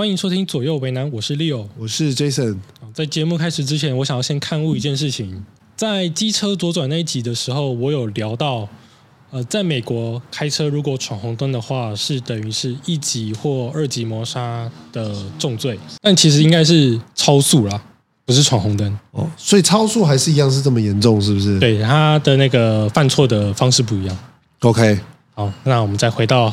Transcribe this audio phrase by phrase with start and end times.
[0.00, 1.66] 欢迎收听左右为难，我是 Leo。
[1.76, 2.56] 我是 Jason。
[2.94, 5.44] 在节目开始之前，我想要先看误一件事情。
[5.76, 8.66] 在机车左转那一集的时候，我有聊到，
[9.30, 15.78] 呃，在美国开车如果闯红灯的话，是等于是一级或二级谋杀的重罪。
[16.00, 17.82] 但其实应该是超速啦，
[18.24, 18.98] 不是闯红灯。
[19.10, 21.60] 哦，所以超速还是一样是这么严重，是不是？
[21.60, 24.18] 对，他的那个犯错的方式不一样。
[24.60, 24.98] OK，
[25.34, 26.50] 好，那我们再回到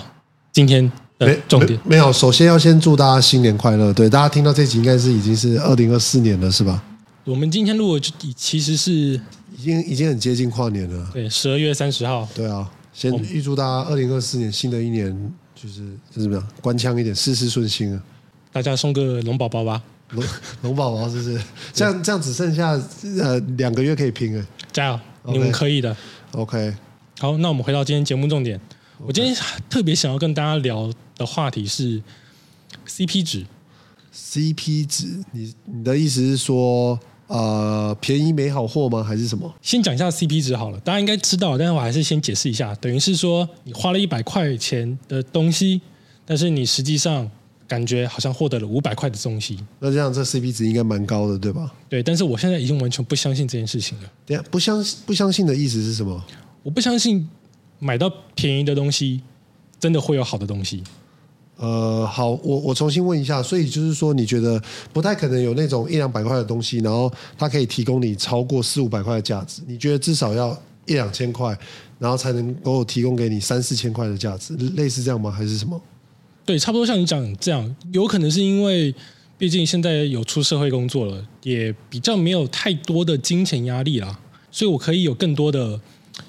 [0.52, 1.80] 今天的没重点。
[1.84, 2.12] 没没有。
[2.14, 3.92] 首先要先祝大家新年快乐。
[3.94, 6.84] 对，大家听到这集应该是已经是二零二四年了，是吧？
[7.26, 11.10] 我们今天录的就其实是已经已经很接近跨年了。
[11.14, 12.28] 对十二月三十号。
[12.34, 15.12] 对啊，先预祝大家二零二四年新的一年
[15.54, 15.76] 就是
[16.14, 18.02] 是怎么样，官腔一点，事事顺心啊。
[18.54, 19.82] 大家送个龙宝宝吧，
[20.12, 20.24] 龙
[20.62, 21.42] 龙宝宝是不是？
[21.74, 22.80] 这样这样只剩下
[23.20, 24.46] 呃两个月可以拼了。
[24.72, 25.96] 加油你们可以的。
[26.32, 26.74] OK，
[27.20, 28.60] 好，那我们回到今天节目重点。
[29.06, 29.36] 我今天
[29.70, 32.02] 特别想要跟大家聊的话题是
[32.88, 33.46] CP 值。
[34.14, 39.04] CP 值，你你的意思是说，呃，便宜没好货吗？
[39.04, 39.54] 还是什么？
[39.62, 45.82] 先讲一下 CP 值好了，大家应该知道，但是我还是先解释一下，等于是说你花了一百块钱的东西，
[46.26, 47.30] 但是你实际上
[47.68, 49.60] 感觉好像获得了五百块的东西。
[49.80, 51.72] 那这样这 CP 值应该蛮高的，对吧？
[51.88, 54.12] 对，但是我现在已经完全不相信这件事情了。
[54.26, 56.20] 等一下不相不相信的意思是什么？
[56.64, 57.30] 我不相信
[57.78, 59.22] 买到便宜的东西
[59.80, 60.84] 真的会有好的东西。
[61.58, 64.62] 呃，好，我我重新问一下，所以就是说，你觉得
[64.94, 69.64] 不太可能有那种一两百块的东西，然后它可以提供你超过四五百块的价值？
[69.68, 71.58] 你觉得至少要一两千块，
[71.98, 75.32] 然后才能够提供给你三四千块的价值，类似这样吗？
[75.32, 75.82] 还是什么？
[76.46, 78.94] 对，差不多像你讲这样，有可能是因为
[79.38, 84.20] 毕竟现在有出社会工作了，也比较没有太多的金钱压力啦，
[84.52, 85.82] 所以我可以有更多的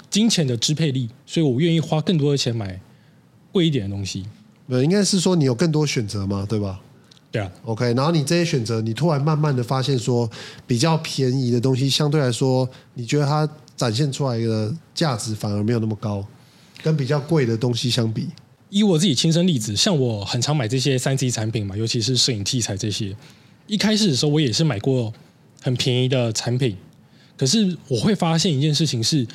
[0.08, 2.80] 金钱的支配力，所以我愿意花更多的钱买
[3.52, 4.24] 贵一点的东西。
[4.68, 6.80] 呃，应该是说你有更多选择嘛，对吧？
[7.30, 10.30] 对啊，OK，然后你这些选择，你突然慢慢的发现说，
[10.66, 16.24] 比较便宜的东西相对来说，你觉得它展现出来的价值反而没有那么高，
[16.82, 18.28] 跟比较贵的东西相比。
[18.70, 23.14] 以我自己亲身例子，像我很常买这些三 C 产品嘛，尤其是摄影器材这些。
[23.66, 25.12] 一开始的时候，我也是买过
[25.62, 26.76] 很便宜的产品，
[27.36, 29.26] 可是我会发现一件事情是，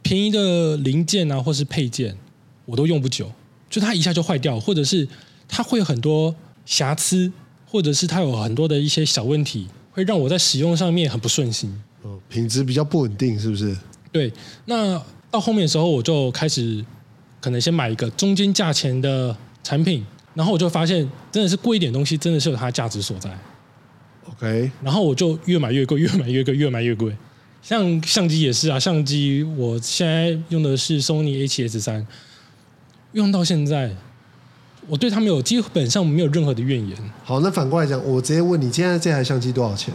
[0.00, 2.16] 便宜的零件啊，或是配件，
[2.64, 3.30] 我都用不久，
[3.68, 5.06] 就它一下就坏掉，或者是
[5.48, 6.34] 它会有很多
[6.64, 7.30] 瑕疵，
[7.66, 11.72] 或者是它有很多的一些小问题，会让我在使用上面很不顺心。
[12.02, 13.76] 哦，品质比较不稳定，是不是？
[14.12, 14.32] 对，
[14.66, 16.84] 那到后面的时候，我就开始
[17.40, 23.36] 可能先买一个中间价钱的产品，然后我就发现真的是贵一点东西，真的是有它的价值所在。
[24.28, 27.14] OK，然后我就越买越贵，越买越贵，越买越贵。
[27.62, 32.06] 像相机也是啊，相机我现在用的是 Sony A7S 三，
[33.12, 33.90] 用到现在，
[34.88, 36.96] 我对它没有基本上没有任何的怨言。
[37.24, 39.94] 好，那反过来讲，我直接问你，现在这台相机多少钱？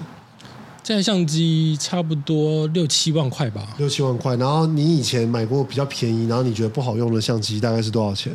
[0.83, 4.35] 这台相机差不多六七万块吧，六七万块。
[4.37, 8.33] 然后你以前买过比较便宜，然后你觉得不好用的相机大概是多少钱？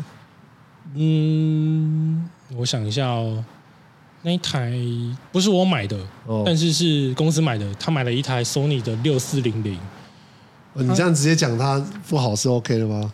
[0.95, 3.45] 嗯，我想一下哦，
[4.23, 4.73] 那一台
[5.33, 9.77] 不是我买的，哦，但是是公司买的，他买了一台 Sony 的六四零零，
[10.75, 13.13] 呃你这样直接讲它不好是 OK 的吗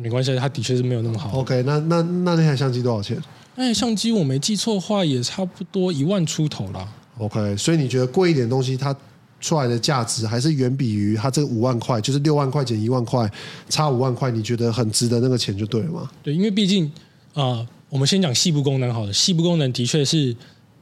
[0.00, 1.30] 没关系，它的确是没有那么好。
[1.38, 3.20] ？OK，那那那那台相机多少钱
[3.56, 6.88] 那台相机我没记错的话，也差不多一万出头啦。
[7.18, 8.96] ？OK，所以你觉得贵一点的东西，它
[9.40, 13.30] 出来的价值还是远比于它这个五万块，就是六万块减一万块，
[13.68, 16.10] 差五万块，你觉得很值得那个钱就对了吗？
[16.22, 16.86] 对，因为毕竟
[17.34, 20.36] 啊、呃我们先讲细部功能好了，细部功能的确是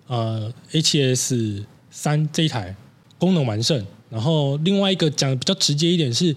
[0.09, 2.75] 呃 H S 三这一台
[3.17, 6.35] 功能完胜，然后另外一个讲的比较直接一点是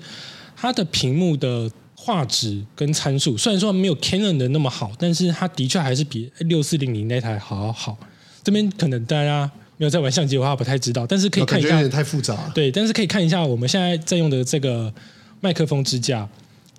[0.56, 1.68] 它的屏幕的
[2.10, 7.96] 画质跟参数，虽然说没有 Canon 的那么好，但是它的确还是比六四零零那台好好。
[8.44, 12.52] 这边可能大家没有在玩相机的话不太知道，但是可以看一下有点太复杂了。
[12.56, 14.92] 对，但是可以看一下我们现在在用的这个
[15.40, 16.28] 麦克风支架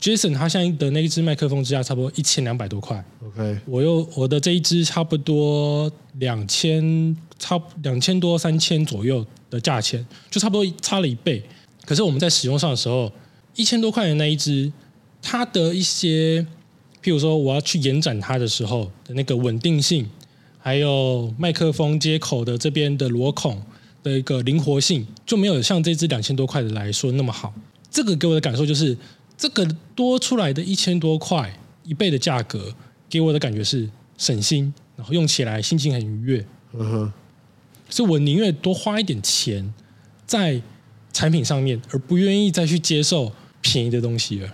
[0.01, 11.41] ，Jason 他现在的那一支麦克风支架差不多一千两百多块，OK，我又我的这一支差不多两千，差两千多三千左右的价钱，就差不多差了一倍。
[11.87, 13.13] 可是我们在使用上的时候，
[13.55, 14.73] 一千多块的那一支，
[15.23, 16.47] 它的一些，
[17.03, 20.09] 譬如说我要去延展它的时候的那个稳定性，
[20.59, 23.63] 还有麦克风接口的这边的螺孔
[24.03, 27.53] 的一个灵活性，就没有像这支两千多块的来说那么好。
[27.91, 28.97] 这个给我的感受就是，
[29.37, 31.53] 这个多出来的一千多块
[31.85, 32.75] 一倍的价格，
[33.09, 36.47] 给我的感觉是省心，然后用起来心情很愉悦。
[36.73, 37.13] 嗯哼，
[37.89, 39.75] 所以我宁愿多花一点钱
[40.25, 40.63] 在
[41.13, 44.49] 产品上面，而不愿意再去接受便宜的东西了。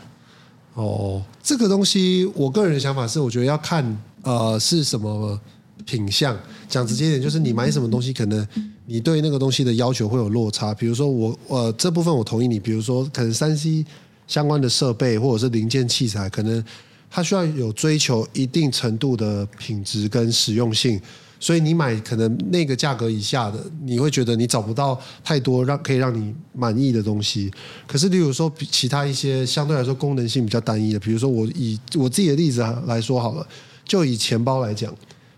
[0.76, 3.82] 哦，这个东西我个人的想法是，我觉得要看
[4.22, 5.40] 呃是什么
[5.86, 6.36] 品相。
[6.68, 8.46] 讲直接一点，就是你买什么东西，可能
[8.84, 10.74] 你对那个东西的要求会有落差。
[10.74, 13.86] 比如说我呃这部分我同意你，比如说可能三 C
[14.26, 16.62] 相关的设备或者是零件器材，可能
[17.10, 21.00] 它需要有追求一定程度的品质跟实用性。
[21.38, 27.50] 所以你买可能那个价格以下的，你会觉得你找不到太多让可以让你满意的东西。
[27.86, 33.46] 可是，例如说比其他一些相对来说功能性比较单一的，比如说我以我自己的例子来说好了，
[33.84, 34.92] 就以钱包来讲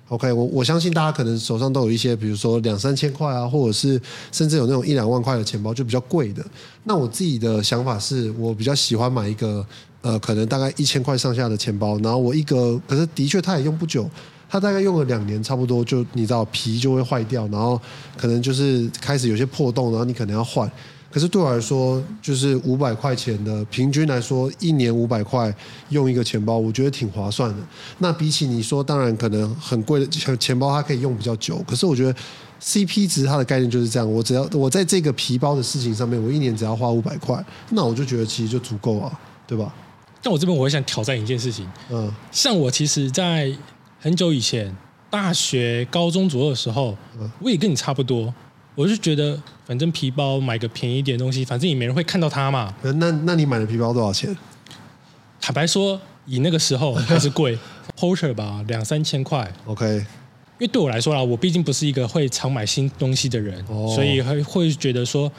[0.09, 6.44] ，OK，我我相信大家可能手上都有一些，比如说两三千块啊，或者是甚至有那种一两万块的钱包，就比较贵的。
[6.85, 9.67] 那我自己的想法是我比较喜欢买一个
[10.01, 14.09] 呃，可能大概一千块上下的钱包，然后我一个，可是的确它也用不久。
[14.49, 17.81] 它大概用了两年，差不多就你知道皮就会坏掉，然后
[18.17, 20.71] 可能就是开始有些破洞，然后你可能要换。
[21.11, 25.53] 可是对我来说，就是五百块钱的平均来说，一年五百块
[25.89, 27.56] 用一个钱包，我觉得挺划算的。
[27.99, 31.65] 那比起你说，当然可能很贵的钱钱包，它可以用比较久。
[31.67, 32.15] 可是我觉得
[32.61, 39.11] CP 值它的概念就是这样，我只要我在这个皮包的事情上面，我一年只要花五百块，那我就觉得其实就足够啊，
[39.47, 39.75] 对吧？
[40.23, 43.51] 但我这边我会想挑战一件事情，嗯，像我其实，在
[44.00, 44.75] 很久以前，
[45.11, 46.97] 大学、高中左右的时候，
[47.41, 48.33] 我也跟你差不多。
[48.75, 52.73] 我就觉得，反正皮包买个便宜一点东西，反正也没人会看到它嘛。
[52.83, 54.37] 那那你买的皮包多少钱？
[55.41, 57.59] 坦白说，以那个时候还是贵，
[57.99, 59.53] Porter 吧，两三千块。
[59.67, 60.05] OK，因
[60.61, 65.31] 为对我来说啦，我毕竟不是一个会常买新东西的人，所以会会觉得说，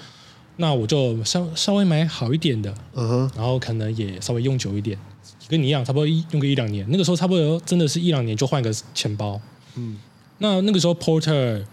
[0.58, 5.00] 那我就稍稍微买好一点的，嗯哼，然后可能也稍微用久一点。
[5.50, 9.42] 跟你一样，差不多一用个一两年，那个时候差不多真的是一两年就换个钱包。
[9.76, 9.98] 嗯，
[10.38, 11.66] 那那个时候 Porter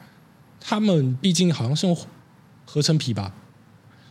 [0.58, 1.96] 他们毕竟好像是用
[2.64, 3.34] 合成皮吧，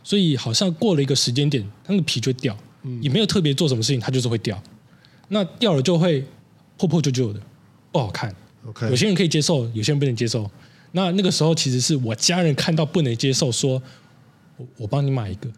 [0.04, 2.56] 所以好像过了一个时间点，那个皮就会掉，
[3.00, 4.62] 也没有特别做什么事情，它就是会掉。
[5.28, 6.24] 那掉了就会
[6.76, 7.40] 破破旧旧的，
[7.90, 8.32] 不好看。
[8.66, 10.48] OK，有些人可以接受，有些人不能接受。
[10.92, 13.82] 那那个时候其实是我家人看到不能接受，说
[14.56, 15.50] 我我帮你买一个。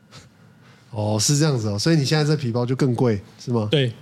[0.91, 3.69] 哦，是这样子哦，所以你现在这皮包就更贵，是吗？
[3.71, 3.93] 对，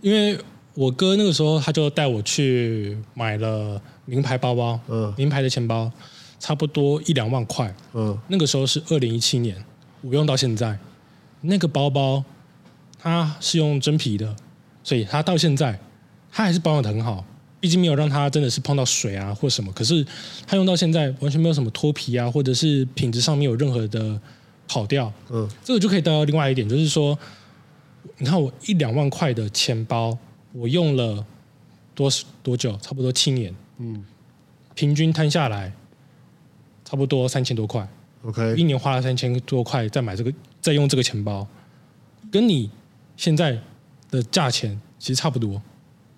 [0.00, 0.38] 因为
[0.74, 5.92] 我哥那个时候他就带我去买了名牌包包，嗯，名牌的钱包，
[6.40, 9.62] 差不多一两万块，嗯，那个时候是二零一七年，
[10.00, 10.78] 我用到现在，
[11.42, 12.24] 那个包包
[12.98, 14.34] 它是用真皮的，
[14.82, 15.78] 所以它到现在
[16.30, 17.22] 它还是保养的很好，
[17.60, 20.04] 毕竟没有让它真的是碰到水啊或什么，可是
[20.46, 24.18] 它用到现在完全没有什么脱皮啊，或者是品质上面有任何的。
[24.72, 27.18] 跑掉，嗯，这个就可以带到另外一点，就是说，
[28.16, 30.16] 你看我一两万块的钱包，
[30.54, 31.22] 我用了
[31.94, 32.10] 多
[32.42, 32.74] 多久？
[32.80, 34.02] 差不多七年，嗯，
[34.74, 35.70] 平均摊下来，
[36.86, 37.86] 差不多三千多块。
[38.24, 40.32] OK，一年花了三千多块，再买这个，
[40.62, 41.46] 再用这个钱包，
[42.30, 42.70] 跟你
[43.14, 43.58] 现在
[44.10, 45.60] 的价钱其实差不多。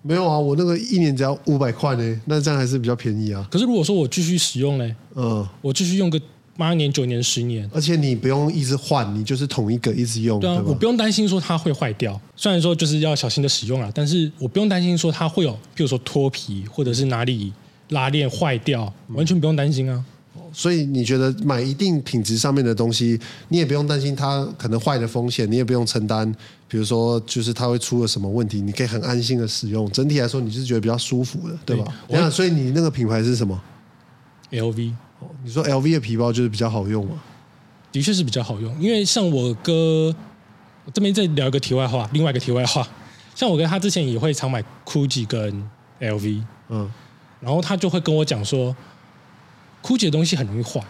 [0.01, 3.45] 没有啊，我那个一年只要五百块呢，那这样还是比较便宜啊。
[3.51, 6.21] 可是如果说我继续使用呢，嗯，我继续用个。
[6.57, 10.39] 八年、九年、十年，而且你不用一直换，你就是同一个一直用。
[10.39, 12.19] 对啊，我不用担心说它会坏掉。
[12.35, 17.51] 虽然说就是要小心的使用啊，但是我不用担心说它会有，比如说脱皮或者是哪里
[17.89, 20.03] 拉链坏掉，完全不用担心啊。
[20.53, 23.19] 所以你觉得买一定品质上面的东西，
[23.49, 26.33] 你也不用担心它可能坏的风险，你也不用承担，
[26.69, 29.91] 比如说就是它会出了什么问题，你可以很安心的使用。
[29.91, 31.93] 整体来说，你是觉得比较舒服的，对吧？
[32.07, 33.61] 那所以你那个品牌是什么
[34.51, 34.93] ？LV。
[35.43, 37.21] 你说 LV 的皮包就是比较好用吗？
[37.91, 40.13] 的确是比较好用，因为像我哥
[40.93, 42.85] 这边再聊一个题外话，另外一个题外话，
[43.33, 45.69] 像我哥他之前也会常买 GUCCI 跟
[46.01, 46.91] LV，嗯，
[47.39, 48.75] 然后他就会跟我讲说
[49.81, 50.81] ，GUCCI 的东西很容易坏，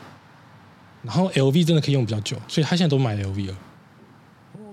[1.04, 3.56] 然后 LV 真的可以用比较久，所以他现在都买 LV 了。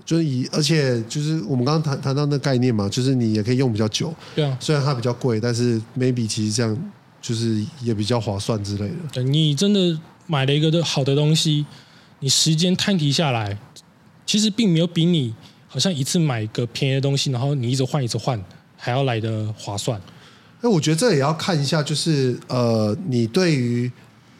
[0.05, 6.93] 就是以而且就是我们刚刚谈谈到那概念嘛，就是你也可以用比较久，对啊，虽然它比较贵，但是 maybe 其实这样。
[7.23, 8.95] 就是也比较划算之类的。
[9.13, 11.65] 对你真的买了一个的好的东西，
[12.19, 13.57] 你时间摊提下来，
[14.27, 15.33] 其实并没有比你
[15.69, 18.45] 好像一次买一个便宜的东西，然后你一直换一直换
[18.77, 20.01] 还要来的划算。
[20.61, 23.91] 那我觉得这也要看一下，就是呃，你对于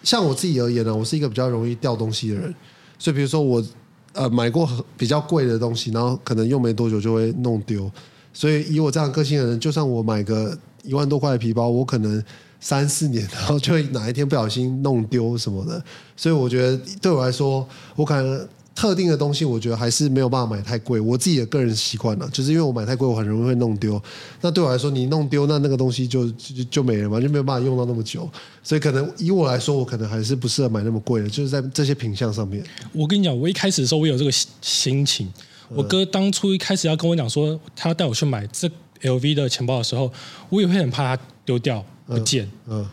[0.03, 2.55] 像我自己而言呢，我是一个比较容易掉东西的人，
[2.99, 3.65] 所以比如说我
[4.13, 7.91] 呃买过比较贵的东西，然后可能用没多久就会弄丢，
[8.33, 12.23] 所以以我这样个性的人，就算我买个一万多块的皮包，我可能。
[12.63, 15.83] 三四年，然后就哪一天不小心弄丢什么的，
[16.17, 21.01] 所以我觉得对我来说，我可能特定的东西，我觉得还是没有办法买太贵。
[21.01, 24.01] 我自己的个人习惯了，就是因为我买太贵，我很容易会弄丢。
[24.41, 28.31] 那对我来说，你弄丢，那那个东西就就就没了嘛，就没有办法用到那么久。
[28.63, 32.65] 所以可能以我来说，我可能还是不适合买那么贵的，就是在这些品相上面。
[32.93, 35.29] 我跟你讲，我一开始的时候，我有这个心情。
[35.69, 38.71] 我哥当初一开始要跟我讲说，他要带我去买这
[39.03, 40.13] LV 的钱包的时候，
[40.49, 41.85] 我也会很怕它丢掉。
[42.07, 42.51] 不见。
[42.67, 42.89] 嗯，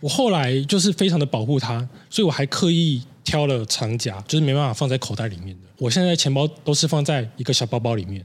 [0.00, 5.68] 我后来就是非常的保护它，所以我还刻意挑了长夹，就是没办法放在口袋里面的。
[5.78, 8.24] 我现在钱包都是放在一个小包包里面，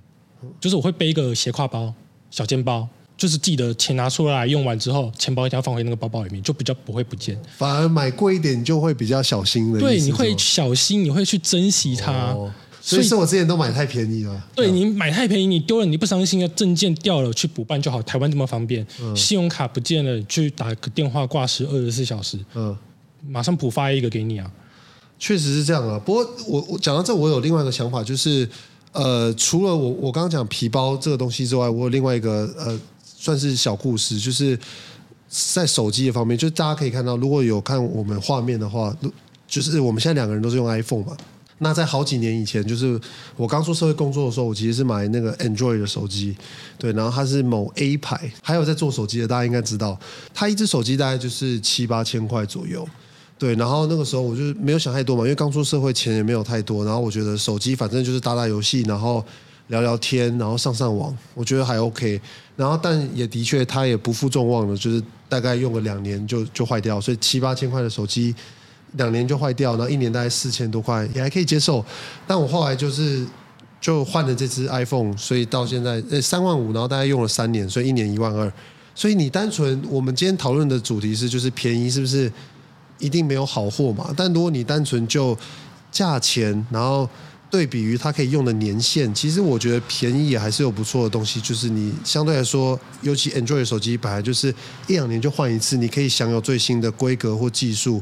[0.60, 1.94] 就是我会背一个斜挎包、
[2.30, 7.42] 小肩包，就是记得钱拿出来用完之后，钱包一定要放回那个包包里面，就比较不会不见。
[7.58, 12.12] 反而买贵一点就会比较小心的对，你会小心，你会去珍惜它。
[12.12, 12.52] 哦，
[12.88, 14.48] 所以是我之前都买太便宜了。
[14.54, 18.00] 对你买太便宜，你丢了你不伤心啊，证件掉了去补办就好。
[18.04, 22.78] 台湾这么方便，嗯信用卡不见了，去打个电话挂失二十四小时，嗯，
[23.28, 24.52] 马上补发一个给你啊。
[25.18, 25.98] 确实是这样啊。
[25.98, 28.48] 不过我我讲到这，我有另外一个想法，就是
[28.92, 34.60] 呃，除了我我刚刚讲皮包这个东西之外，我有另外一个呃，算是小故事，就是
[35.28, 38.96] 在手机的方面，就是大家可以看到，如果有看我们画面的话，
[39.48, 41.18] 就是我们现在两个人都是用 iPhone 嘛。
[41.60, 43.00] 那在好几年以前，就是
[43.38, 46.36] 我刚出社会工作的时候，我其实是买那个 Android 的手机，
[46.78, 49.98] 对，然后它是某 A 牌，还有在做手机的，大家应该知道，
[50.34, 52.86] 它一只手机大概就是七八千块左右，
[53.40, 59.24] 对，然后那个时候我就没有想太多嘛，因为刚出社会钱也没有太多，然后我觉得手机反正就是打打游戏，然后
[59.68, 62.20] 聊聊天，然后上上网，我觉得还 OK。
[62.58, 68.36] 然后但也的确它也不负众望的，就是大概用个两年就就坏掉，所以七八千块的手机
[68.98, 71.84] 两年就坏掉，然后一年大概四千多块也还可以接受。
[72.26, 73.26] 但我后来就是
[73.80, 78.52] 就换了这只 iPhone，所以到现在呃三万五，然后大概用了三年，所以一年一万二。
[78.96, 82.32] 所以你单纯我们今天讨论的主题是就是便宜是不是
[82.98, 84.14] 一定没有好货嘛？
[84.16, 85.38] 但如果你单纯就
[85.92, 87.08] 价钱，然后
[87.52, 91.42] 对比于它可以用的年限，其实我觉得便宜也还是有不错的东西。
[91.42, 94.48] 就是你相对来说，尤其 Android 手机本来就是
[94.88, 98.02] 一两年就换一次，你可以享有最新的规格或技术。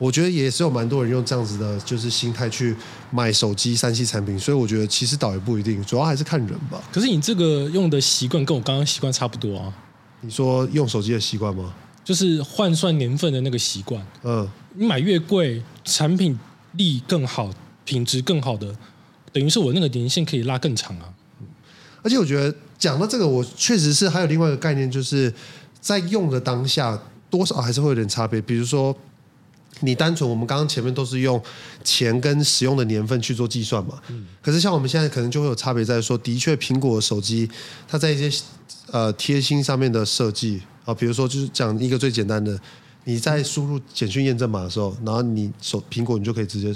[0.00, 2.74] 我觉得也是有蛮多人用这样子的，就是心态去
[3.10, 6.82] 买手机、三 C 产品，所以我觉得其实倒也不一定，主要还是看人吧。
[6.90, 9.72] 可是你这个用的习惯跟我刚刚习惯差不多啊，
[10.22, 11.74] 你说用手机的习惯吗？
[12.02, 14.04] 就是换算年份的那个习惯。
[14.22, 16.36] 嗯，你买越贵，产品
[16.72, 17.50] 力更好，
[17.84, 18.74] 品质更好的，
[19.34, 21.12] 等于是我那个年限可以拉更长啊。
[22.02, 25.30] 而且我觉得讲到这个，我确实是还有另外一个概念，就是
[25.78, 28.40] 在用的当下，多少还是会有点差别。
[28.40, 28.96] 比如说，
[29.78, 31.40] 你单纯我们刚刚前面都是用
[31.84, 34.00] 钱跟使用的年份去做计算嘛，
[34.42, 37.48] 可是像我们现在可能就会有差别在说，的确苹果的手机
[37.88, 38.44] 它在一些
[38.90, 42.58] 呃贴心上面的设计啊，比如说就是讲一个最简单的。
[43.04, 46.72] 你在输入简讯验证码的时候，然后你手苹果你就可以直接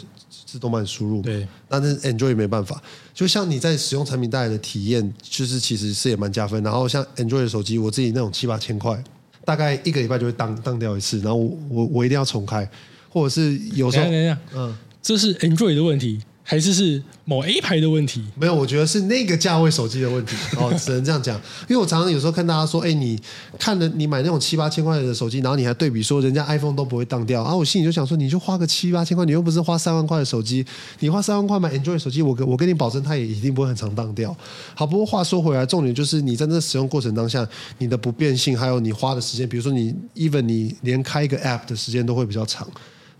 [0.46, 2.82] 自动帮你输入嘛，对，但是 Android 没办法，
[3.12, 6.60] 就像你在使用产品带来的体验，就是其实是也蛮加分。
[6.62, 9.04] 然后像 Android 的手机，我自己那种七八千块，
[9.44, 12.68] 大概一个礼拜就会当当掉一次，然后我我我一定要重开，
[13.08, 18.22] 或者是有时候等一下嗯，这是 Android 的问题，还是是某 A 牌的问题？
[18.36, 21.34] 没有，我觉得是那个价位手机的问题 哦，只能这样讲。
[21.66, 23.18] 因为我常常有时候看大家说，哎，你
[23.58, 30.62] 看了你买那种七八千块的手机，然后你还对比说人家 iPhone 都不会当掉，啊，我心里就想说，你就花个七八千块，你又不是花三万块的手机，
[30.98, 34.36] 你花三万块买 Android 手机，我跟我跟你保证，它也一定不会很常当掉。
[34.74, 37.48] 好，不过话说回来，重点就是你在那使用过程当下，
[37.78, 42.68] 你的不变性，还有你花的时间，比如说你 even 你连开一个 App 的时间都会比较长，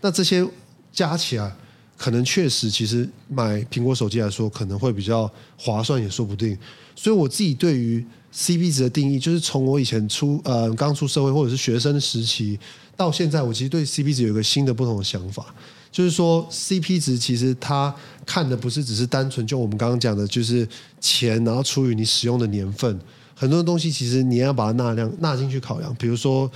[0.01, 0.45] 那这些
[0.93, 1.51] 加起来。
[1.97, 6.57] 可能确实，其实买苹果手机来说，可能会比较划算，也说不定。
[6.95, 12.59] 所以我自己对于 CP 值的定义，就是从我以前出呃刚出社会或者是学生时期
[12.97, 15.45] 到现在，我其实对 CP 值有一个新的不同的想法，
[15.89, 17.93] 就是说 CP 值其实它
[18.25, 20.67] 看的不是只是单纯就我们刚刚讲的，就是
[20.99, 22.99] 钱，然后除以你使用的年份，
[23.33, 25.95] 很多东西其实你要把它纳量纳进去考量。
[25.95, 26.51] 比如说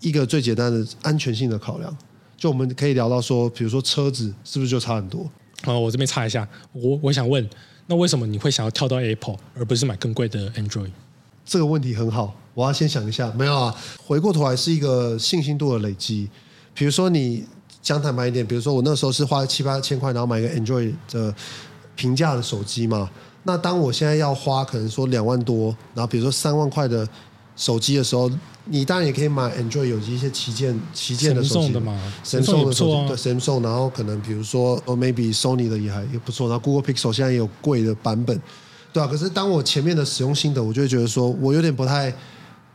[0.00, 1.94] 一个最简单的安全性的考量。
[2.38, 5.28] 就我们可以聊到说，比如说车子是不是就差很多？
[5.64, 7.46] 啊，我这边插一下，我我想问，
[7.88, 10.92] 那为什么你会想要跳到 Apple，而不是买更贵的 Android？
[11.44, 13.32] 这个问题很好，我要先想一下。
[13.32, 13.74] 没有啊，
[14.06, 16.30] 回过头来是一个信心度的累积。
[16.74, 17.44] 比如说你
[17.82, 21.34] 讲坦白一点，比如说我那时候是花七八千块，然后买一个 Android 的
[21.96, 23.10] 平价的手机嘛。
[23.42, 27.08] 那当我现在要花可能说两万多，然后比如说三万块的
[27.58, 28.30] 手机的时候，
[28.66, 31.92] 你当然也可以买 Android 有一些旗舰旗舰的手机的嘛
[32.32, 38.40] 也的手机，对 Samsung，然后可能比如说哦 maybe Sony 的也还也不错，然后 Google Pixel 现在也有贵的版本，
[38.92, 39.06] 对啊。
[39.08, 42.14] 可是当我前面的使用心得，我就会觉得说我有点不太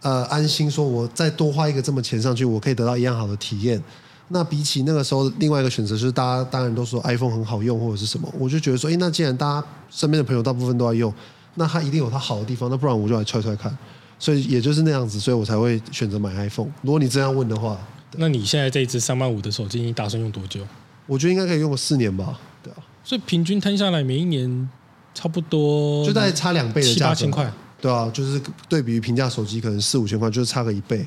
[0.01, 3.81] 呃安心，说我再多花一个这么钱上去，我可以得到一样好的体验。
[4.27, 11.13] 那比起那个时候，另外一个选择就是大家当然都说 iPhone 很好用或者是什么，我就觉得说，哎，那既然大家身边的朋友大部分都在用，
[11.55, 13.77] 那它一定有它好的地方，那不然我就来揣揣看。
[14.23, 16.71] 所以也就是那样子，所以我才会选择买 iPhone。
[16.81, 17.77] 如果你这样问的话，
[18.15, 20.65] 那你现在这一支三万五的手机，你打算用多久？
[21.07, 22.39] 我觉得应该可以用个四年吧。
[22.63, 24.69] 对啊，所以平均摊下来，每一年
[25.13, 27.53] 差不多就大概差两倍的七价格八千块。
[27.81, 31.05] 对啊，就是对比于平价手机，可能四五千块，就是差个一倍。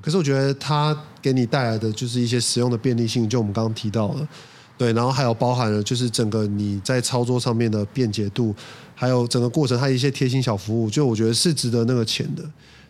[0.00, 4.26] 可是我觉得它给你带来的就是一些使用的便利性，就我们刚刚提到的，
[4.76, 8.54] 对，然后还有包含了就是整个你在操作上面的便捷度，
[8.94, 12.42] 还有整个过程它一些贴心小服务，就我觉得是值得那个钱的，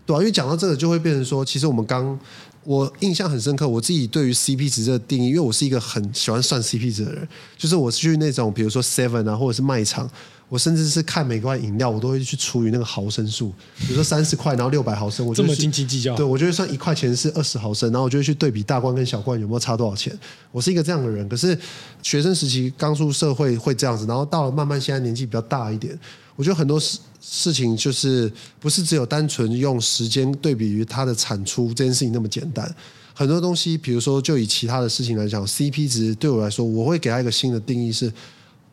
[0.06, 2.18] 对啊，因为讲到这个，就会变成说，其实我们刚
[2.64, 10.10] 我印象很深刻，我自己对于 CP 值的定义，因为我是一个很喜欢算 CP 值的人，就是我去那种比如说 Seven 啊，或者是卖场。
[10.54, 16.14] 我甚至是看每罐饮料，我都会去除以那个毫升数，比如说三十块，然后六百毫升，我这么斤斤计较。
[16.14, 20.16] 对，我就会算一块钱是二十毫升，然后我就会去对比大罐跟小罐有没有差多少钱。
[20.52, 21.58] 我是一个这样的人，可是
[22.04, 25.98] 学生时期刚出社会会这样子，然后到了慢慢现在年纪比较大一点，
[26.36, 32.72] 我觉得很多事事情就是不是只有单纯用时间对比于它的产出这件事情那么简单。
[33.12, 38.12] 很多东西，比如说就以其他的事情来讲，CP 值对我来说，我会给它一个新的定义是。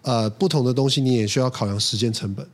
[0.04, 2.46] 呃，不同的东西你也需要考量时间成本。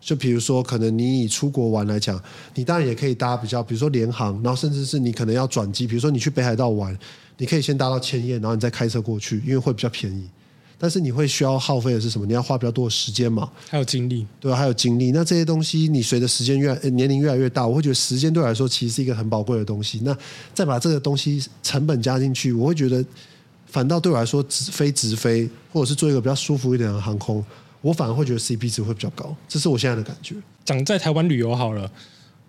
[0.00, 2.20] 就比如说，可能你以出国玩来讲，
[2.56, 6.98] 你当然也可以搭比较，比如说联航，然后甚至是你可能要转机，比如说你去北海道玩，
[7.36, 10.28] 你可以先搭到千叶，然后你再开车过去，因为会比较便宜。
[10.76, 12.26] 但是你会需要耗费的是什么？
[12.26, 13.48] 你要花比较多的时间嘛？
[13.68, 15.12] 还有精力，对，还有精力。
[15.12, 20.00] 那这些东西，你随着时间越年龄越来越大，我会觉得时间对我来说其实是一个很宝贵的东西。
[20.02, 20.16] 那
[20.52, 23.04] 再把这个东西成本加进去，我会觉得。
[23.72, 27.42] 反倒对我来说，直飞直飞，或者是做一个比较舒服一点的航空，
[27.80, 29.34] 我反而会觉得 CP 值会比较高。
[29.48, 30.34] 这是我现在的感觉。
[30.62, 31.90] 讲在台湾旅游好了，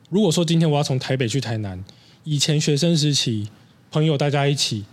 [0.09, 1.81] 如果说今天我要从台北去台南，
[2.25, 3.47] 以前学生时期，
[3.89, 4.83] 朋友大家一起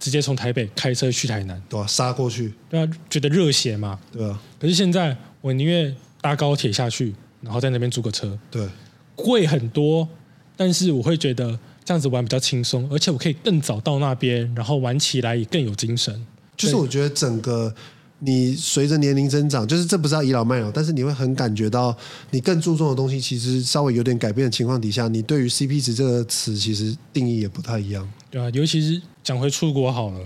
[0.00, 4.40] 直接从台北开车去台南，对啊，杀过去，对啊，觉得热血嘛，对啊。
[4.58, 8.66] 可是现在我宁愿搭高铁下去，然后在那边租个车，对，
[9.14, 10.08] 贵很多，
[10.56, 11.58] 但是我会觉得。
[11.84, 16.26] 这样子玩比较轻松，而且我可以更早到那边，然后玩起来也更有精神。
[16.56, 17.74] 就是我觉得整个
[18.20, 21.94] 你随着年龄增长，就是这不是要倚老卖老，但是你会很感觉到
[22.30, 28.08] 你更注重的东西，其实稍微有点改变的情况底下，你对于 CP 值这个词其实定义也不太一样。
[28.30, 30.20] 对啊，尤其是讲回出国好了，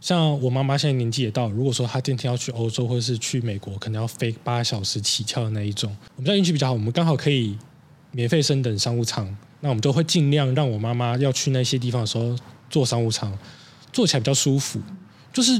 [0.00, 7.56] 像我妈妈现在年纪也到，如果说她今天要去欧洲或者是去美国，可能要飞八小时起跳的那一种，我们家运气比较好，我们刚好可以
[8.10, 9.36] 免费升等商务舱。
[9.64, 12.36] 那我们都会尽量让我妈妈要去那些地方的时候
[12.68, 13.32] 坐商务舱，
[13.90, 14.78] 坐起来比较舒服。
[15.32, 15.58] 就是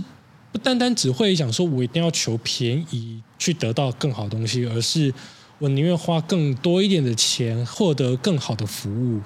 [0.53, 5.11] 不单单只会想说我一定要求便宜去得到更好东西，而是
[5.59, 9.23] 我宁愿花更多一点的钱获得更好的服务，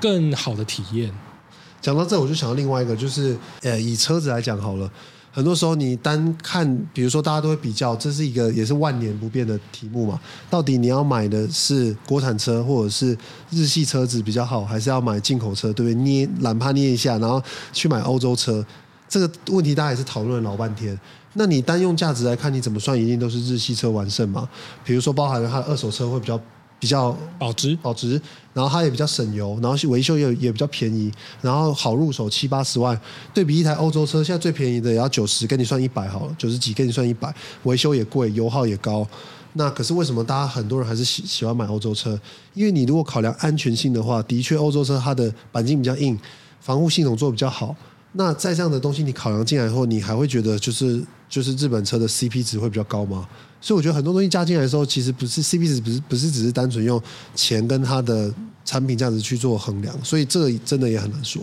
[0.00, 1.12] 更好的体验。
[1.80, 4.88] 讲到这，我就想到另外一个，就是呃，以车子来讲好了。
[5.32, 10.20] 很多时候，你单看，比如说大家都会比较，这是一个也是万年不变的题目嘛。
[10.50, 13.16] 到底你要买的是国产车，或者是
[13.50, 15.94] 日系车子比较好，还是要买进口车，对不对？
[16.02, 18.64] 捏懒怕捏一下，然后去买欧洲车，
[19.08, 20.98] 这个问题大家也是讨论了老半天。
[21.34, 24.48] 那你单用价值来看，你怎么算，一定都是日系车完胜嘛？
[24.84, 26.40] 比如说，包含了它的二手车会比较。
[26.80, 28.20] 比较保值，保值，
[28.54, 31.12] 然后它也比较省油，然后维修也也比较便宜，
[31.42, 32.98] 然后好入手七八十万，
[33.32, 37.32] 对比一台欧洲车，现在最便宜的也要九十，跟你算一百好了，九十几跟你算一百，
[37.64, 39.06] 维修也贵，油耗也高。
[39.52, 42.18] 那可是为什么大家很多人还是喜喜欢买欧洲车？
[42.54, 46.18] 因为你如果考量安全性的话，的确欧洲车它的钣金比较硬，
[46.60, 47.74] 防护系统做比较好。
[48.12, 53.28] 那在这样的东西你考量进来后，你还会觉得就是就是日本车的 CP 值会比较高吗？
[53.60, 57.00] 所以我觉得很多东西加进来的时候，其实不是 CP 值，不是不是只是单纯用
[57.34, 58.32] 钱跟它的
[58.64, 61.42] 产品价值去做衡量，所以这个真的也很难说。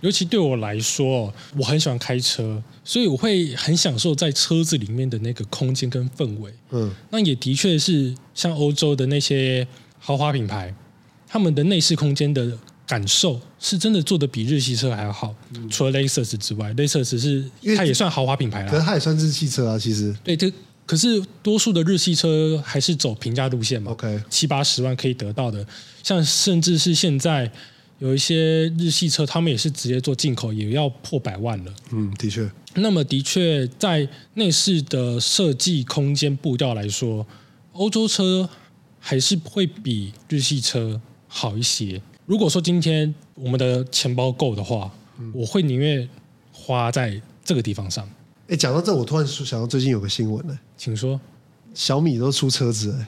[0.00, 6.52] 尤其对我来说，我很喜欢开车，所以我会很享受在车子里面的那个空间跟氛围。
[6.72, 9.64] 嗯，那也的确是像欧洲的那些
[10.00, 10.74] 豪华品牌，
[11.28, 15.32] 他们的内饰空间的感受是真的做的比日系车还要好。
[15.70, 20.52] 除了 Lexus 之外，Lexus 是它也算豪华品牌了，可是它也算是汽车啊，其实对这。
[20.92, 25.66] 可是多数的日系车还是走平价路线嘛，OK，七八十万可以得到的，
[26.02, 27.50] 像甚至是现在
[27.98, 31.74] 有一些日系车，他们也是直接做进口，也要破百万了。
[31.92, 32.46] 嗯，的确。
[32.74, 37.26] 那么的确，在内饰的设计空间步调来说，
[37.72, 38.46] 欧洲车
[39.00, 42.02] 还是会比日系车好一些。
[42.26, 44.92] 如果说今天我们的钱包够的话，
[45.32, 46.06] 我会宁愿
[46.52, 48.06] 花在这个地方上。
[48.52, 51.18] 哎，讲到这，我突然想到最近有个新闻呢，请说。
[51.72, 53.06] 小米都出车子哎，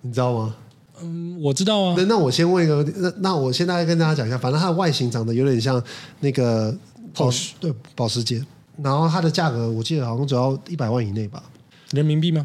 [0.00, 0.56] 你知道吗？
[1.00, 1.94] 嗯，我知道啊。
[1.96, 5.80] 那那我先问一个，那那我现在跟大家讲一下，反正它的外形长得有点像
[6.18, 6.76] 那个
[7.14, 8.44] 保时对保时捷，
[8.82, 11.40] 然后它的价格我记得好像只要一百万以内吧？
[11.92, 12.44] 人民币吗？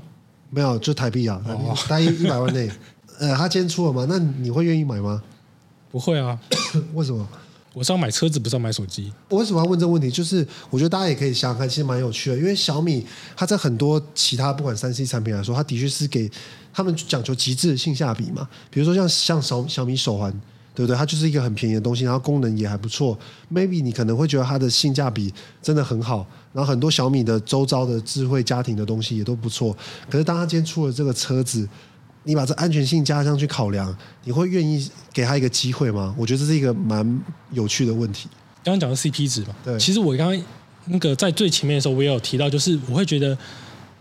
[0.51, 1.41] 没有，就台币啊，
[1.89, 2.69] 大概一百万内。
[3.19, 4.05] 呃，它今天出了吗？
[4.07, 5.23] 那你会愿意买吗？
[5.89, 6.39] 不会啊。
[6.93, 7.27] 为什么？
[7.77, 9.13] 我是要买车子，不是要买手机。
[9.29, 10.09] 我为什么要问这个问题？
[10.09, 12.35] 就是我觉得大家也可以想想看，其实蛮有趣的。
[12.35, 16.27] 因为小米它在很多其他不管三 C 产品来说，它的确是给
[16.73, 18.49] 他们讲求极致的性价比嘛。
[18.71, 20.31] 比如说像像小小米手环，
[20.73, 20.97] 对不对？
[20.97, 23.15] 它就是一个很便宜的东西，然后功能也还不错。
[23.53, 29.77] Maybe 你可能会觉得它的性价比真的很好，然后很多小米的周遭的智慧家庭的东西也都不错。
[30.09, 31.69] 可是当它今天出了这个车子，
[32.27, 36.13] 你把这安全性加上去考量，你会愿意给他一个机会吗？
[36.17, 38.27] 我觉得这是一个蛮有趣的问题。
[38.65, 40.43] 刚刚讲的 CP 值嘛，对其实我刚刚
[40.87, 43.37] 那个在最前面的时候，我也有提到，就是我会觉得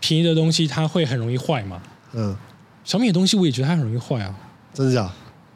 [0.01, 1.81] 便宜的东西它会很容易坏嘛。
[2.11, 2.35] 嗯，
[2.83, 4.37] 小米的东西我也觉得它很容易坏啊。
[4.73, 5.09] 真的假？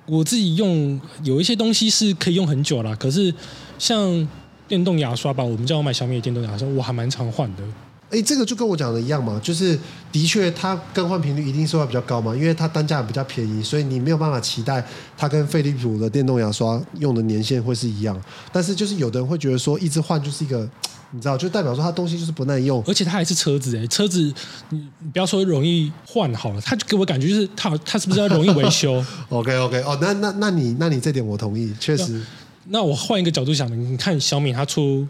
[0.06, 3.34] 我自己用有一些东西是可以用很久啦，可是
[3.78, 4.26] 像
[4.70, 7.64] 电动牙刷吧，我们叫我买小米的电动牙刷，我还蛮常换的。
[8.12, 9.78] 哎，这个就跟我讲的一样嘛，就是
[10.12, 14.86] 的确它更换频率一定是会比较高嘛，因为它单价比较便宜，所以你没有办法期待
[15.18, 18.22] 它跟飞利浦的电动牙刷用的年限会是一样。
[18.52, 20.70] 但是就是有的人会觉得说，一直换就是一个，
[21.12, 22.84] 你知道，就代表说它东西就是不耐用。
[22.86, 24.22] 而且它还是车子哎、车子
[24.70, 29.04] 你你不要说容易换好了，它就给我感觉就是它它是不是要容易维修？
[29.30, 32.22] OK OK，哦，那那那你那你这点我同意，确实，
[32.66, 35.08] 那我换一个角度想，你看小米它出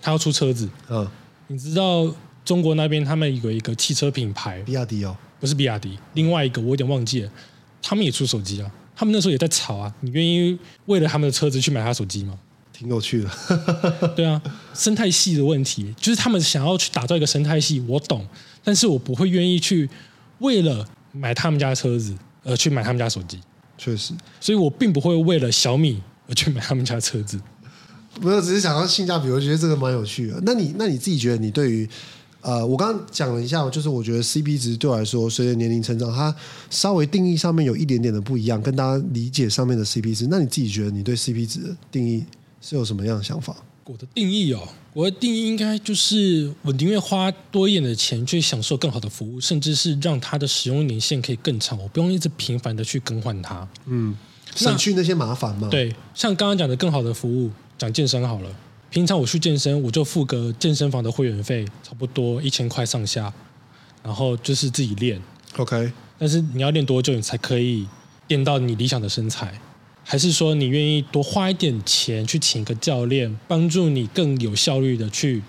[0.00, 1.06] 它要出车子，嗯，
[1.48, 2.06] 你知道
[2.46, 7.30] 中国那边他们有一个汽车品牌，比亚迪哦，不是比亚迪，另外一个我有点忘记了，
[7.82, 8.70] 他们也出手机啊。
[8.94, 12.38] 他们那时候也在吵啊，你愿意为了他们的车子去买他手机吗？
[12.72, 13.30] 挺有趣的。
[14.16, 14.40] 对啊，
[14.72, 18.24] 生态系的问题，就是他们想要去打造一个生态系，我懂，
[18.62, 19.90] 但是我不会愿意去
[20.38, 23.40] 为了买他们家的车子而去买他们家手机，
[23.76, 27.40] 确实，所以我并不会为了小米而去买他们家的车子。
[28.22, 30.40] 没有，只是想到性价比，我觉得这个蛮有趣的。
[30.46, 31.86] 那你那你自己觉得，你对于
[32.46, 36.32] 呃，我刚刚讲了一下，就是我觉得 CP 值对我来说，随着年龄成长，它
[36.70, 40.28] 稍微定义上面有一点点的不一样，跟大家理解上面的 CP 值。
[40.30, 42.24] 那你自己觉得，你对 CP 值的定义
[42.60, 43.56] 是有什么样的想法？
[43.84, 44.60] 我的定义哦，
[44.92, 53.68] 我的定义应该就是我宁愿花多一点的钱去享受更好的服务，甚至是让它的使用年限可以更长，我不用一直频繁的去更换它。
[53.86, 54.16] 嗯，
[54.54, 58.48] 省去那些麻烦嘛。，对，像刚刚讲的更好的服务，讲健身好了。
[58.90, 63.32] 平常我去健身，我就付个健身房的会员费，差不多一千块上下，
[64.02, 65.20] 然后就是自己练。
[65.56, 67.86] OK，但是你要练多久，你才可以
[68.28, 69.52] 练到你理想的身材？
[70.08, 75.42] 还是说你愿意多花一点钱去请个教练，帮助你更有效率的去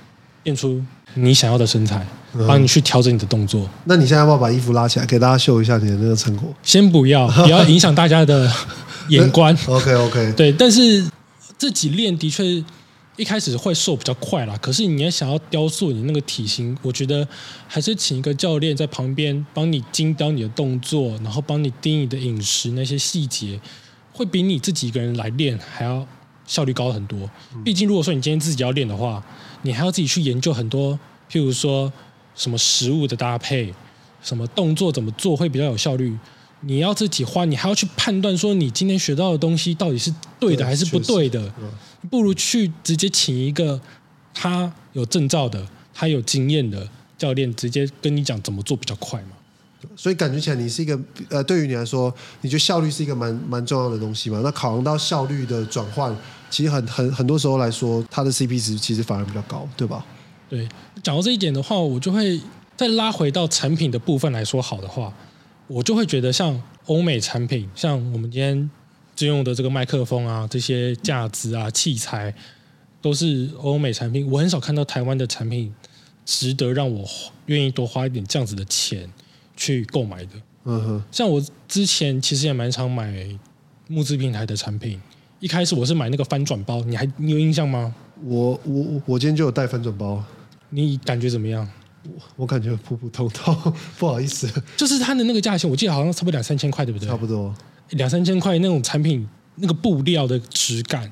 [0.43, 2.05] 练出你想要的身材，
[2.47, 3.69] 帮你去调整你的动作？
[3.85, 8.51] 那你现在要不要把衣服拉起来，给大家秀一下你的那个成果先不要，不要影响大家的
[9.09, 9.55] 眼观。
[9.69, 11.07] OK OK，对，但是
[11.57, 12.43] 自己练的确
[13.17, 14.55] 一开始会瘦比较快啦。
[14.61, 17.27] 可是你也想要雕塑你那个体型，我觉得
[17.67, 23.59] 还是请一个教练在旁边帮你精雕你的动作，然后帮你盯你的饮食那些细节，
[24.13, 26.07] 会比你自己一个人来练还要
[26.45, 27.29] 效率高很多。
[27.65, 29.21] 毕竟如果说你今天自己要练的话，
[29.63, 30.97] 你还要自己去研究很多，
[31.29, 31.91] 譬如说
[32.35, 33.73] 什么食物的搭配，
[34.21, 36.15] 什么动作怎么做会比较有效率。
[36.61, 41.69] 你要自己花，你还要去判断说你今天学到的东西到底是对的还是不对的，嗯
[42.09, 43.79] 不如去直接请一个
[44.33, 49.29] 他有证照的、他有经验的教练，直接跟你讲怎么做比较快嘛。
[49.95, 54.41] 所以感觉起来你是一个呃，对于你来说，你觉得效率是一个蛮蛮重要的东西嘛？
[54.43, 56.15] 那考量到效率的转换，
[56.49, 60.03] 其实很很很多时候来说，它的 CP 值其实反而比较高，对吧？
[60.49, 60.67] 对，
[61.03, 62.39] 讲到这一点的话，我就会
[62.75, 65.13] 再拉回到产品的部分来说好的话，
[65.67, 68.69] 我就会觉得像欧美产品，像我们今天
[69.17, 72.31] 借用的这个麦克风啊，这些架子啊、器材，
[73.01, 74.29] 都是欧美产品。
[74.29, 75.73] 我很少看到台湾的产品
[76.23, 77.03] 值得让我
[77.47, 79.09] 愿意多花一点这样子的钱
[79.55, 80.31] 去购买的。
[80.65, 83.11] 嗯哼，像我之前其实也蛮常买
[83.87, 85.01] 募资平台的产品，
[85.39, 87.95] 一开始我是买那个翻转包，你还你有印象吗？
[88.23, 90.23] 我我我我今天就有带翻转包，
[90.69, 91.67] 你感觉怎么样？
[92.35, 93.55] 我感觉普普通通，
[93.97, 97.09] 不好意思，就是它的那个价钱，我记得好像差不多两三千块，对不对？
[97.09, 97.51] 差不多。
[97.91, 101.11] 两三千块那种产品，那个布料的质感，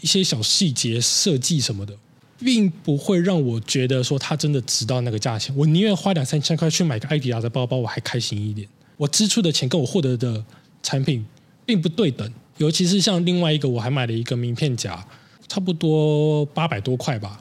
[0.00, 1.96] 一些小细节设计什么的，
[2.38, 5.54] 并不会让我觉得说它真的值到那个价钱。
[5.56, 8.68] 我宁愿花两三千块去买个艾迪达的包包，我还开心一点。
[8.96, 10.44] 我支出的钱跟我获得的
[10.82, 11.24] 产品
[11.66, 15.04] 并不对等，尤其是像另外一个，我还买了一个名片夹，
[15.48, 17.40] 差不多八百多块吧。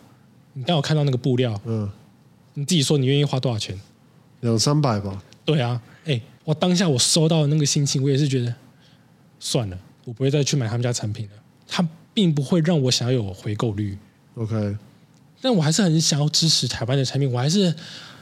[0.53, 1.89] 你刚好看到那个布料，嗯，
[2.53, 3.79] 你自己说你愿意花多少钱？
[4.41, 5.21] 两三百吧。
[5.45, 8.53] 对啊，哎，我当下我收到的那个心情，我也是觉得
[9.39, 11.31] 算了，我不会再去买他们家产品了。
[11.67, 13.97] 它并不会让我想要有回购率
[14.35, 14.77] ，OK，
[15.41, 17.73] 但我还是很想要支持台湾的产品，我还是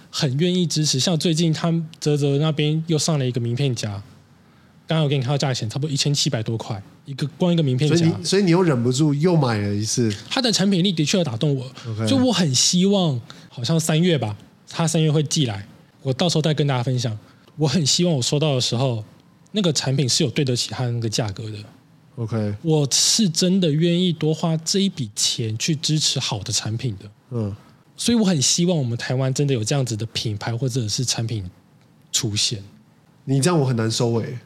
[0.09, 0.99] 很愿意支持。
[0.99, 3.91] 像最近他们泽泽那边又上了一个名片夹，
[4.87, 6.81] 刚刚我给你看到价钱，差不多一千七百多块。
[7.03, 10.15] 一个光一个名片夹，所以你所以你又忍不住又买了一次。
[10.29, 14.37] 它的产品力的确要打动我 OK 就我很希望，好像三月吧，
[14.69, 15.65] 他三月会寄来，
[16.03, 17.17] 我到时候再跟大家分享。
[17.57, 19.03] 我很希望我收到的时候，
[19.51, 21.57] 那个产品是有对得起它那个价格的。
[22.15, 27.55] OK，我是真的愿意多花这一笔钱去支持好的产品的，嗯，
[27.95, 31.49] 所以我很希望我们台湾真的有这样子的品牌或者是产品
[32.11, 32.61] 出现。
[33.23, 34.37] 你这样我很难收尾。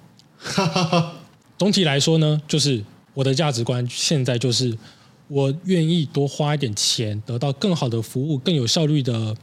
[1.57, 4.77] 总体来说呢，就是我的价值观现在就是
[5.27, 9.33] 我愿意多花一点钱，得到更好的服务、更有效率的，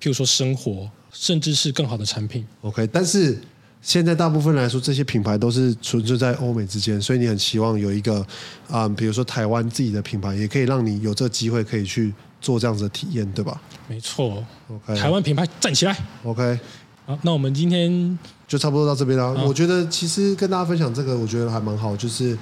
[0.00, 2.44] 譬如说生活，甚至是更好的产品。
[2.62, 3.38] OK，但是
[3.80, 8.24] 现在大部分来说，这些品牌都是存在在欧美之间，所以你很希望有一个
[8.68, 16.58] 啊、比如说台湾自己的品牌，也可以让你有这个机会可以去做这样子的体验，对吧没错，？OK，台湾品牌站起来！OK，
[17.04, 19.34] 好，那我们今天就差不多到这边了。
[19.34, 22.38] 好我觉得其实跟大家分享这个，我觉得还蛮好，就是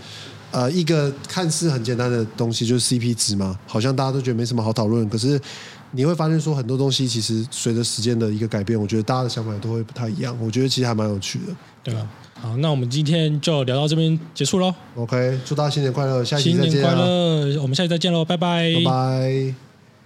[0.51, 5.41] 呃一个看似很简单的东西，就是 CP 值嘛，好像大家都觉得没什么好讨论，可是
[5.93, 10.37] 你会发现说很多东西其实随着时间的一个改变，我觉得大家的想法都会不太一样。
[10.41, 11.55] 我觉得其实还蛮有趣的。
[11.83, 12.07] 对吧？
[12.35, 14.75] 好，那我们今天就聊到这边结束喽。
[14.97, 17.63] OK，祝大家新年快乐，下一期新年快再见啊，乐！
[17.63, 18.71] 我们下期再见喽，拜拜。
[18.75, 19.70] 拜拜。